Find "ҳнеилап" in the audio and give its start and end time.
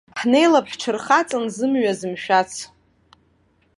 0.19-0.65